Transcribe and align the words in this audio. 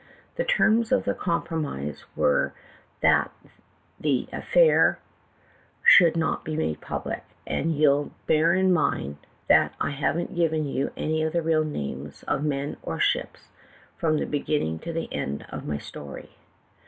"The 0.35 0.43
terms 0.43 0.91
of 0.91 1.03
the 1.05 1.13
compro 1.13 1.61
mise 1.61 2.05
were 2.15 2.53
that 3.01 3.29
the 3.99 4.27
affair 4.33 4.97
should 5.83 6.17
not 6.17 6.43
be 6.43 6.55
made 6.57 6.81
public, 6.81 7.21
and 7.45 7.75
you 7.77 7.91
'll 7.93 8.11
bear 8.25 8.55
in 8.55 8.73
mind 8.73 9.17
that 9.47 9.73
I 9.79 9.91
haven't 9.91 10.35
given 10.35 10.63
^^ou 10.63 10.91
any 10.97 11.21
of 11.21 11.33
the 11.33 11.43
real 11.43 11.63
names 11.63 12.23
of 12.23 12.43
men 12.43 12.77
or 12.81 12.99
ships, 12.99 13.49
from 13.95 14.17
the 14.17 14.25
beginning 14.25 14.79
to 14.79 14.91
the 14.91 15.07
end 15.13 15.45
of 15.49 15.67
my 15.67 15.77
story. 15.77 16.31